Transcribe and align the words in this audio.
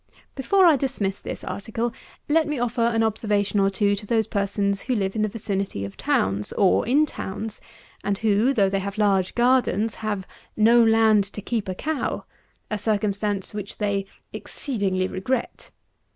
137. 0.33 0.33
Before 0.35 0.65
I 0.65 0.75
dismiss 0.77 1.19
this 1.21 1.43
article, 1.43 1.93
let 2.27 2.47
me 2.47 2.57
offer 2.57 2.81
an 2.81 3.03
observation 3.03 3.59
or 3.59 3.69
two 3.69 3.95
to 3.97 4.07
those 4.07 4.25
persons 4.25 4.81
who 4.81 4.95
live 4.95 5.15
in 5.15 5.21
the 5.21 5.27
vicinity 5.27 5.85
of 5.85 5.95
towns, 5.95 6.51
or 6.53 6.87
in 6.87 7.05
towns, 7.05 7.61
and 8.03 8.17
who, 8.17 8.51
though 8.51 8.67
they 8.67 8.79
have 8.79 8.97
large 8.97 9.35
gardens, 9.35 9.93
have 10.01 10.25
"no 10.57 10.83
land 10.83 11.25
to 11.25 11.41
keep 11.43 11.69
a 11.69 11.75
cow," 11.75 12.25
a 12.71 12.79
circumstance 12.79 13.53
which 13.53 13.77
they 13.77 14.07
"exceedingly 14.33 15.07
regret." 15.07 15.69